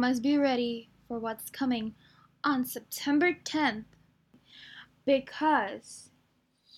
must 0.00 0.22
be 0.22 0.38
ready 0.38 0.88
for 1.06 1.18
what's 1.18 1.50
coming 1.50 1.94
on 2.42 2.64
September 2.64 3.34
10th 3.44 3.84
because 5.04 6.08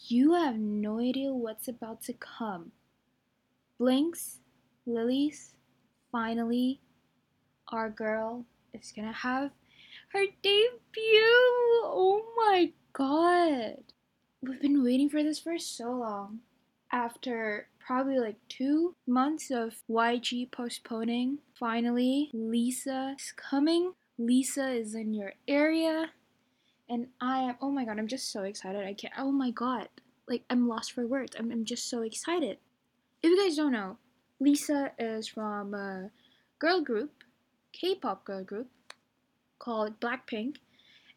you 0.09 0.35
have 0.35 0.57
no 0.57 0.99
idea 0.99 1.33
what's 1.33 1.69
about 1.69 2.03
to 2.03 2.13
come. 2.15 2.73
Blinks, 3.79 4.41
Lilies, 4.87 5.55
finally, 6.11 6.81
our 7.69 7.91
girl 7.91 8.45
is 8.75 8.93
gonna 8.95 9.13
have 9.13 9.53
her 10.09 10.25
debut. 10.43 10.81
Oh 11.85 12.25
my 12.37 12.73
god. 12.93 13.85
We've 14.43 14.61
been 14.61 14.83
waiting 14.83 15.09
for 15.09 15.23
this 15.23 15.39
for 15.39 15.61
so 15.61 15.93
long. 15.93 16.41
After 16.93 17.69
probably 17.79 18.19
like 18.19 18.37
two 18.51 18.95
months 19.07 19.51
of 19.51 19.83
YG 19.91 20.51
postponing, 20.51 21.39
finally, 21.59 22.31
Lisa 22.35 23.15
is 23.19 23.33
coming. 23.33 23.95
Lisa 24.19 24.69
is 24.69 24.95
in 24.95 25.15
your 25.15 25.33
area. 25.49 26.11
And 26.91 27.07
I 27.19 27.39
am, 27.39 27.57
oh 27.63 27.71
my 27.71 27.87
god, 27.87 27.99
I'm 27.99 28.09
just 28.09 28.31
so 28.31 28.43
excited. 28.43 28.85
I 28.85 28.93
can't, 28.93 29.15
oh 29.17 29.33
my 29.33 29.51
god. 29.51 29.89
Like, 30.29 30.45
I'm 30.51 30.69
lost 30.69 30.93
for 30.93 31.07
words. 31.07 31.35
I'm, 31.39 31.51
I'm 31.51 31.65
just 31.65 31.89
so 31.89 32.03
excited. 32.03 32.59
If 33.23 33.31
you 33.31 33.43
guys 33.43 33.57
don't 33.57 33.73
know, 33.73 33.97
Lisa 34.39 34.93
is 34.99 35.27
from 35.29 35.73
a 35.73 36.11
girl 36.59 36.83
group, 36.83 37.11
K 37.73 37.95
pop 37.95 38.25
girl 38.25 38.45
group, 38.45 38.69
called 39.59 39.99
Blackpink. 39.99 40.57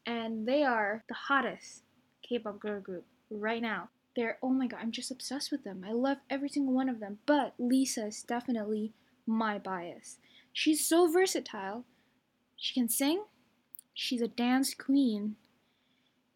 And 0.05 0.47
they 0.47 0.63
are 0.63 1.03
the 1.09 1.15
hottest 1.15 1.81
K 2.21 2.39
pop 2.39 2.59
girl 2.59 2.79
group 2.79 3.03
right 3.29 3.61
now. 3.61 3.89
They're, 4.15 4.37
oh 4.41 4.49
my 4.49 4.67
god, 4.67 4.79
I'm 4.81 4.91
just 4.91 5.11
obsessed 5.11 5.51
with 5.51 5.63
them. 5.63 5.85
I 5.87 5.91
love 5.91 6.17
every 6.29 6.49
single 6.49 6.73
one 6.73 6.89
of 6.89 6.99
them. 6.99 7.19
But 7.25 7.53
Lisa 7.59 8.07
is 8.07 8.23
definitely 8.23 8.93
my 9.27 9.57
bias. 9.57 10.17
She's 10.53 10.87
so 10.87 11.11
versatile. 11.11 11.83
She 12.55 12.73
can 12.73 12.87
sing, 12.87 13.23
she's 13.93 14.21
a 14.21 14.27
dance 14.27 14.73
queen, 14.73 15.35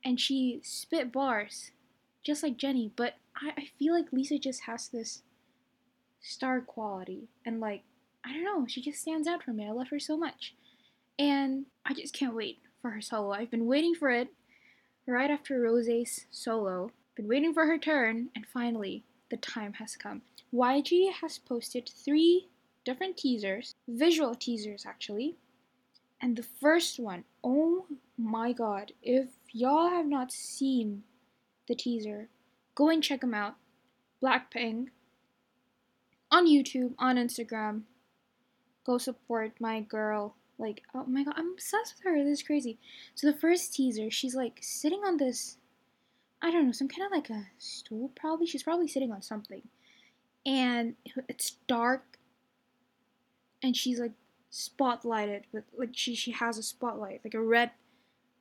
and 0.03 0.19
she 0.19 0.59
spit 0.63 1.11
bars 1.11 1.71
just 2.23 2.43
like 2.43 2.57
Jennie. 2.57 2.91
But 2.95 3.15
I, 3.35 3.51
I 3.57 3.67
feel 3.77 3.93
like 3.93 4.11
Lisa 4.11 4.37
just 4.37 4.63
has 4.63 4.89
this 4.89 5.23
star 6.21 6.59
quality. 6.59 7.29
And 7.45 7.61
like, 7.61 7.83
I 8.25 8.33
don't 8.33 8.43
know, 8.43 8.65
she 8.67 8.81
just 8.81 8.99
stands 8.99 9.27
out 9.27 9.43
for 9.43 9.53
me. 9.53 9.65
I 9.65 9.71
love 9.71 9.87
her 9.89 9.99
so 9.99 10.17
much. 10.17 10.53
And 11.17 11.65
I 11.85 11.93
just 11.93 12.13
can't 12.13 12.35
wait 12.35 12.59
for 12.81 12.91
her 12.91 13.01
solo. 13.01 13.31
I've 13.31 13.51
been 13.51 13.65
waiting 13.65 13.95
for 13.95 14.09
it 14.09 14.29
right 15.05 15.31
after 15.31 15.59
Rosé's 15.59 16.25
solo 16.29 16.91
been 17.19 17.27
waiting 17.27 17.53
for 17.53 17.65
her 17.65 17.77
turn, 17.77 18.29
and 18.33 18.45
finally, 18.45 19.03
the 19.29 19.35
time 19.35 19.73
has 19.73 19.97
come. 19.97 20.21
YG 20.53 21.11
has 21.11 21.37
posted 21.37 21.89
three 21.89 22.47
different 22.85 23.17
teasers, 23.17 23.75
visual 23.89 24.33
teasers 24.33 24.85
actually. 24.85 25.35
And 26.21 26.37
the 26.37 26.45
first 26.61 26.97
one, 26.97 27.25
oh 27.43 27.87
my 28.17 28.53
god, 28.53 28.93
if 29.03 29.27
y'all 29.51 29.89
have 29.89 30.05
not 30.05 30.31
seen 30.31 31.03
the 31.67 31.75
teaser, 31.75 32.29
go 32.73 32.87
and 32.87 33.03
check 33.03 33.19
them 33.19 33.33
out. 33.33 33.55
Blackpink 34.23 34.87
on 36.31 36.47
YouTube, 36.47 36.93
on 36.97 37.17
Instagram. 37.17 37.81
Go 38.85 38.97
support 38.97 39.51
my 39.59 39.81
girl. 39.81 40.35
Like, 40.57 40.83
oh 40.95 41.03
my 41.03 41.25
god, 41.25 41.33
I'm 41.35 41.51
obsessed 41.51 41.95
with 41.97 42.05
her. 42.05 42.23
This 42.23 42.39
is 42.39 42.47
crazy. 42.47 42.77
So 43.13 43.29
the 43.29 43.37
first 43.37 43.73
teaser, 43.73 44.09
she's 44.09 44.35
like 44.35 44.59
sitting 44.61 45.01
on 45.05 45.17
this 45.17 45.57
I 46.41 46.51
don't 46.51 46.65
know, 46.65 46.71
some 46.71 46.87
kind 46.87 47.05
of 47.05 47.11
like 47.11 47.29
a 47.29 47.47
stool, 47.57 48.11
probably. 48.15 48.47
She's 48.47 48.63
probably 48.63 48.87
sitting 48.87 49.11
on 49.11 49.21
something. 49.21 49.61
And 50.45 50.95
it's 51.27 51.57
dark. 51.67 52.17
And 53.61 53.75
she's 53.75 53.99
like 53.99 54.13
spotlighted 54.51 55.43
but 55.53 55.63
like, 55.77 55.89
she, 55.91 56.15
she 56.15 56.31
has 56.31 56.57
a 56.57 56.63
spotlight, 56.63 57.21
like 57.23 57.35
a 57.35 57.41
red 57.41 57.71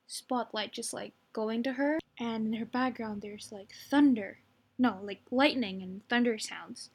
spotlight 0.07 0.73
just 0.73 0.95
like 0.95 1.13
going 1.33 1.63
to 1.65 1.73
her. 1.73 1.99
And 2.19 2.47
in 2.47 2.53
her 2.55 2.67
background, 2.67 3.23
there's 3.23 3.51
like 3.53 3.71
thunder. 3.91 4.39
No, 4.79 4.99
like 5.03 5.21
lightning 5.31 5.83
and 5.83 6.07
thunder 6.09 6.39
sounds. 6.39 6.91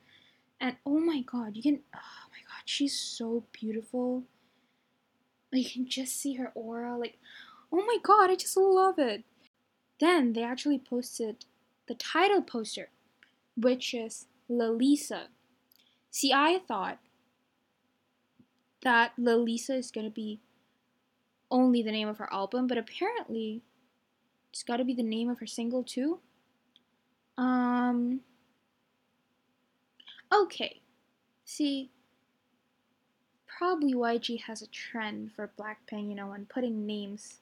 And 0.59 0.77
oh 0.85 0.99
my 0.99 1.21
god, 1.21 1.55
you 1.55 1.61
can, 1.61 1.79
oh 1.93 2.29
my 2.31 2.39
god, 2.47 2.63
she's 2.65 2.97
so 2.97 3.43
beautiful. 3.51 4.23
You 5.51 5.69
can 5.69 5.87
just 5.87 6.19
see 6.19 6.35
her 6.35 6.51
aura. 6.55 6.97
Like, 6.97 7.17
oh 7.71 7.83
my 7.85 7.97
god, 8.01 8.31
I 8.31 8.35
just 8.35 8.55
love 8.55 8.97
it. 8.97 9.23
Then 9.99 10.33
they 10.33 10.43
actually 10.43 10.79
posted 10.79 11.45
the 11.87 11.95
title 11.95 12.41
poster, 12.41 12.89
which 13.55 13.93
is 13.93 14.25
Lalisa. 14.49 15.27
See, 16.11 16.31
I 16.33 16.59
thought 16.67 16.99
that 18.83 19.13
Lalisa 19.17 19.77
is 19.77 19.91
going 19.91 20.05
to 20.05 20.11
be 20.11 20.41
only 21.49 21.81
the 21.81 21.91
name 21.91 22.07
of 22.07 22.17
her 22.17 22.31
album, 22.33 22.67
but 22.67 22.77
apparently 22.77 23.61
it's 24.51 24.63
got 24.63 24.77
to 24.77 24.83
be 24.83 24.93
the 24.93 25.03
name 25.03 25.29
of 25.29 25.39
her 25.39 25.47
single 25.47 25.83
too. 25.83 26.19
Um. 27.37 28.21
Okay. 30.31 30.81
See, 31.45 31.91
probably 33.45 33.93
YG 33.93 34.41
has 34.41 34.61
a 34.61 34.67
trend 34.67 35.31
for 35.31 35.51
Blackpink, 35.59 36.09
you 36.09 36.15
know, 36.15 36.31
and 36.31 36.49
putting 36.49 36.85
names 36.85 37.39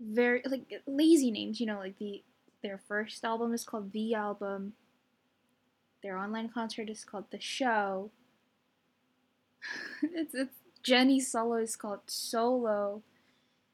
very 0.00 0.42
like 0.46 0.82
lazy 0.86 1.30
names. 1.30 1.60
You 1.60 1.66
know, 1.66 1.78
like 1.78 1.98
the 1.98 2.22
their 2.62 2.80
first 2.88 3.24
album 3.24 3.52
is 3.54 3.64
called 3.64 3.92
The 3.92 4.14
Album. 4.14 4.74
Their 6.02 6.18
online 6.18 6.48
concert 6.48 6.88
is 6.88 7.04
called 7.04 7.26
The 7.30 7.40
Show. 7.40 8.10
it's 10.02 10.34
it's 10.34 10.56
Jennie's 10.82 11.30
solo 11.30 11.56
is 11.56 11.76
called 11.76 12.00
Solo. 12.06 13.02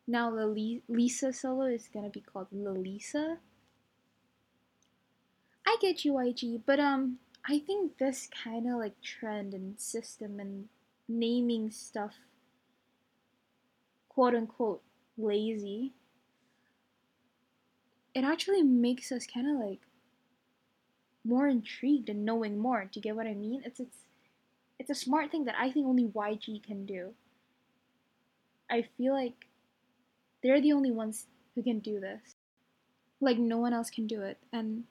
Now 0.09 0.31
the 0.31 0.47
Lisa 0.88 1.32
solo 1.32 1.66
is 1.66 1.88
gonna 1.92 2.10
be 2.10 2.20
called 2.20 2.48
Lalisa. 2.54 3.38
I 5.66 5.76
get 5.81 6.04
you, 6.04 6.12
YG, 6.12 6.62
but 6.64 6.78
um, 6.78 7.19
I 7.48 7.58
think 7.58 7.98
this 7.98 8.28
kind 8.44 8.69
of 8.69 8.78
like 8.78 9.00
trend 9.03 9.53
and 9.53 9.81
system 9.81 10.38
and 10.38 10.69
naming 11.08 11.72
stuff, 11.72 12.14
quote 14.08 14.34
unquote, 14.34 14.82
lazy 15.19 15.93
it 18.16 18.25
actually 18.25 18.62
makes 18.62 19.12
us 19.12 19.27
kind 19.27 19.47
of 19.47 19.69
like 19.69 19.81
more 21.22 21.47
intrigued 21.47 22.09
and 22.09 22.25
knowing 22.25 22.56
more. 22.56 22.84
Do 22.84 22.99
you 22.99 23.03
get 23.03 23.15
what 23.15 23.27
I 23.27 23.34
mean? 23.34 23.60
It's 23.62 23.78
it's 23.78 23.99
it's 24.78 24.91
a 24.91 24.94
smart 24.94 25.31
thing 25.31 25.44
that 25.44 25.54
I 25.59 25.71
think 25.71 25.87
only 25.87 26.06
YG 26.06 26.62
can 26.62 26.87
do. 26.87 27.12
I 28.71 28.87
feel 28.97 29.12
like 29.12 29.49
they're 30.43 30.62
the 30.62 30.72
only 30.72 30.91
ones 30.91 31.26
who 31.55 31.62
can 31.62 31.78
do 31.78 32.00
this. 32.00 32.37
Like 33.21 33.37
no 33.37 33.59
one 33.59 33.75
else 33.75 33.91
can 33.91 34.06
do 34.06 34.22
it, 34.22 34.38
and 34.50 34.84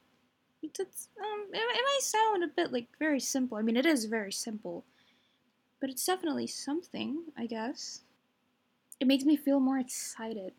it's, 0.62 0.80
it's 0.80 1.10
um 1.20 1.48
it, 1.52 1.58
it 1.58 1.84
might 1.84 2.02
sound 2.02 2.44
a 2.44 2.56
bit 2.56 2.72
like 2.72 2.90
very 3.00 3.20
simple. 3.20 3.58
I 3.58 3.64
mean, 3.64 3.76
it 3.76 3.88
is 3.88 4.06
very 4.06 4.32
simple, 4.32 4.86
but 5.82 5.90
it's 5.90 6.06
definitely 6.06 6.46
something. 6.46 7.24
I 7.36 7.48
guess 7.48 8.02
it 9.00 9.08
makes 9.08 9.24
me 9.24 9.36
feel 9.36 9.60
more 9.60 9.80
excited 9.80 10.54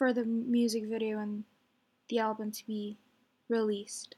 for 0.00 0.14
the 0.14 0.24
music 0.24 0.86
video 0.86 1.18
and 1.18 1.44
the 2.08 2.18
album 2.18 2.50
to 2.50 2.66
be 2.66 2.96
released. 3.50 4.14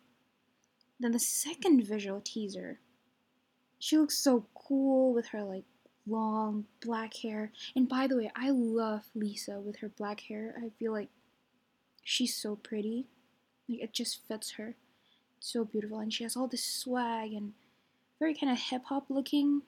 Then 1.00 1.10
the 1.10 1.18
second 1.18 1.82
visual 1.82 2.22
teaser, 2.24 2.78
she 3.80 3.98
looks 3.98 4.16
so 4.16 4.46
cool 4.54 5.12
with 5.12 5.26
her 5.30 5.42
like 5.42 5.64
long 6.06 6.66
black 6.80 7.16
hair. 7.16 7.50
And 7.74 7.88
by 7.88 8.06
the 8.06 8.16
way, 8.16 8.30
I 8.36 8.50
love 8.50 9.06
Lisa 9.12 9.58
with 9.58 9.78
her 9.80 9.88
black 9.88 10.20
hair. 10.20 10.54
I 10.56 10.70
feel 10.78 10.92
like 10.92 11.08
she's 12.04 12.36
so 12.36 12.54
pretty. 12.54 13.08
Like 13.68 13.80
it 13.80 13.92
just 13.92 14.24
fits 14.28 14.52
her. 14.52 14.76
It's 15.38 15.52
so 15.52 15.64
beautiful. 15.64 15.98
And 15.98 16.14
she 16.14 16.22
has 16.22 16.36
all 16.36 16.46
this 16.46 16.64
swag 16.64 17.32
and 17.32 17.54
very 18.20 18.36
kind 18.36 18.52
of 18.52 18.58
hip 18.60 18.82
hop 18.84 19.06
looking. 19.08 19.62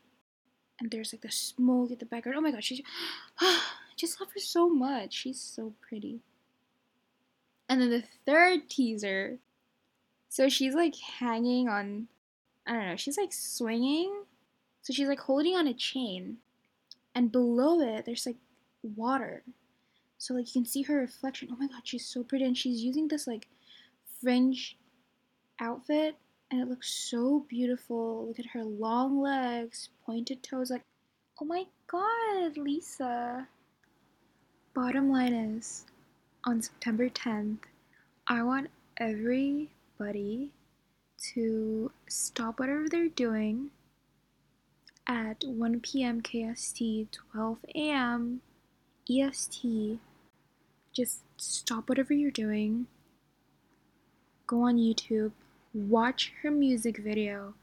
And 0.79 0.93
there's 0.93 1.13
like 1.13 1.23
the 1.23 1.33
smoke 1.33 1.91
at 1.91 1.99
the 1.99 2.07
background. 2.07 2.39
Oh 2.39 2.41
my 2.41 2.53
god, 2.53 2.63
she's 2.63 2.83
just 3.97 4.21
love 4.21 4.31
her 4.33 4.41
so 4.41 4.69
much. 4.69 5.13
She's 5.13 5.41
so 5.41 5.73
pretty. 5.81 6.21
And 7.69 7.81
then 7.81 7.91
the 7.91 8.05
third 8.27 8.69
teaser. 8.69 9.39
So 10.29 10.49
she's 10.49 10.75
like 10.75 10.97
hanging 10.97 11.69
on, 11.69 12.09
I 12.67 12.73
don't 12.73 12.87
know, 12.89 12.97
she's 12.97 13.17
like 13.17 13.33
swinging. 13.33 14.13
So 14.83 14.93
she's 14.93 15.09
like 15.09 15.21
holding 15.21 15.55
on 15.55 15.67
a 15.67 15.75
chain. 15.75 16.39
And 17.15 17.33
below 17.33 17.81
it, 17.81 18.05
there's 18.05 18.27
like 18.27 18.37
water. 18.83 19.43
So 20.19 20.35
like 20.35 20.47
you 20.49 20.63
can 20.63 20.67
see 20.67 20.83
her 20.83 20.97
reflection. 20.97 21.49
Oh 21.51 21.57
my 21.57 21.69
god, 21.69 21.83
she's 21.85 22.07
so 22.07 22.23
pretty. 22.23 22.45
And 22.45 22.57
she's 22.57 22.83
using 22.83 23.09
this 23.09 23.27
like 23.27 23.49
fringe 24.21 24.77
outfit. 25.61 26.17
And 26.51 26.61
it 26.61 26.69
looks 26.69 26.93
so 26.93 27.47
beautiful. 27.49 28.27
Look 28.29 28.39
at 28.39 28.47
her 28.47 28.65
long 28.65 29.21
legs, 29.21 29.89
pointed 30.05 30.43
toes. 30.43 30.71
Like, 30.71 30.85
oh 31.41 31.45
my 31.45 31.65
god, 31.87 32.57
Lisa. 32.57 33.49
Bottom 34.75 35.09
line 35.09 35.33
is, 35.33 35.85
on 36.45 36.61
September 36.61 37.09
10th, 37.09 37.59
I 38.27 38.43
want 38.43 38.71
everybody 38.97 40.51
to 41.33 41.93
stop 42.09 42.59
whatever 42.59 42.89
they're 42.89 43.09
doing 43.09 43.71
at 45.07 45.45
1 45.45 45.79
p.m. 45.79 46.21
KST, 46.23 47.07
12 47.33 47.59
a.m. 47.77 48.41
EST. 49.09 50.01
Just 50.93 51.21
stop 51.37 51.89
whatever 51.89 52.13
you're 52.13 52.33
doing, 52.33 52.89
go 54.49 54.63
on 54.63 54.77
YouTube, 54.77 55.31
watch 55.73 56.33
her 56.43 56.51
music 56.51 56.99
video, 56.99 57.55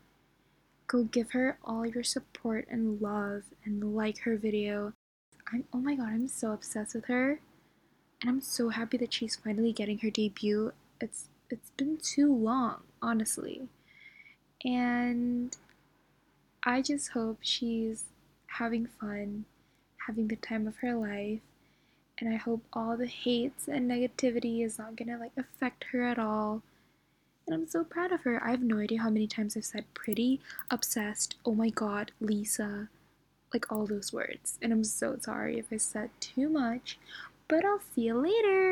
go 0.87 1.03
give 1.03 1.31
her 1.31 1.57
all 1.65 1.85
your 1.85 2.03
support 2.05 2.67
and 2.69 3.01
love, 3.01 3.43
and 3.65 3.95
like 3.97 4.19
her 4.19 4.37
video. 4.37 4.93
I'm 5.51 5.65
oh 5.73 5.79
my 5.79 5.95
god, 5.95 6.09
I'm 6.09 6.27
so 6.27 6.51
obsessed 6.51 6.95
with 6.95 7.05
her. 7.05 7.39
And 8.21 8.29
I'm 8.29 8.41
so 8.41 8.69
happy 8.69 8.97
that 8.97 9.13
she's 9.13 9.35
finally 9.35 9.73
getting 9.73 9.99
her 9.99 10.09
debut. 10.09 10.73
It's 10.99 11.25
it's 11.49 11.71
been 11.71 11.97
too 11.97 12.33
long, 12.33 12.81
honestly. 13.01 13.67
And 14.63 15.55
I 16.63 16.81
just 16.81 17.09
hope 17.09 17.39
she's 17.41 18.05
having 18.57 18.85
fun, 18.85 19.45
having 20.07 20.27
the 20.27 20.35
time 20.35 20.67
of 20.67 20.77
her 20.77 20.93
life, 20.93 21.39
and 22.19 22.31
I 22.31 22.37
hope 22.37 22.63
all 22.73 22.95
the 22.95 23.07
hates 23.07 23.67
and 23.67 23.89
negativity 23.89 24.63
is 24.63 24.77
not 24.77 24.95
gonna 24.95 25.17
like 25.17 25.31
affect 25.37 25.85
her 25.91 26.03
at 26.03 26.19
all. 26.19 26.61
And 27.47 27.55
I'm 27.55 27.67
so 27.67 27.83
proud 27.83 28.11
of 28.11 28.21
her. 28.21 28.41
I 28.43 28.51
have 28.51 28.61
no 28.61 28.77
idea 28.77 29.01
how 29.01 29.09
many 29.09 29.27
times 29.27 29.57
I've 29.57 29.65
said 29.65 29.85
pretty, 29.95 30.39
obsessed, 30.69 31.35
oh 31.43 31.55
my 31.55 31.69
god, 31.69 32.11
Lisa, 32.21 32.89
like 33.53 33.71
all 33.71 33.85
those 33.85 34.13
words. 34.13 34.57
And 34.61 34.71
I'm 34.71 34.83
so 34.83 35.17
sorry 35.19 35.59
if 35.59 35.65
I 35.71 35.77
said 35.77 36.09
too 36.19 36.49
much, 36.49 36.97
but 37.47 37.65
I'll 37.65 37.81
see 37.93 38.03
you 38.03 38.15
later. 38.15 38.70